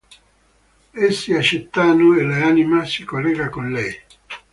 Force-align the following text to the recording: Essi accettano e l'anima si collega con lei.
Essi 1.05 1.31
accettano 1.35 2.15
e 2.17 2.23
l'anima 2.23 2.83
si 2.85 3.03
collega 3.03 3.49
con 3.49 3.71
lei. 3.71 3.93